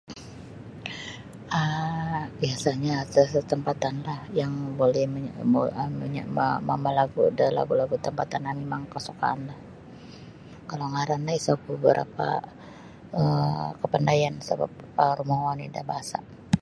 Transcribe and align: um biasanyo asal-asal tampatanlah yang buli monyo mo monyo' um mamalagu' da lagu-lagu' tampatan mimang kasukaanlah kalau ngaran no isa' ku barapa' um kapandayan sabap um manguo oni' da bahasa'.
um 1.59 2.15
biasanyo 2.41 2.91
asal-asal 3.03 3.43
tampatanlah 3.51 4.19
yang 4.39 4.53
buli 4.79 5.03
monyo 5.13 5.31
mo 5.53 5.61
monyo' 5.99 6.25
um 6.29 6.37
mamalagu' 6.69 7.33
da 7.37 7.45
lagu-lagu' 7.57 8.03
tampatan 8.05 8.45
mimang 8.59 8.83
kasukaanlah 8.93 9.59
kalau 10.69 10.85
ngaran 10.93 11.21
no 11.25 11.31
isa' 11.39 11.61
ku 11.63 11.71
barapa' 11.85 12.39
um 13.19 13.67
kapandayan 13.81 14.35
sabap 14.47 14.71
um 15.05 15.19
manguo 15.27 15.47
oni' 15.53 15.73
da 15.75 15.81
bahasa'. 15.89 16.25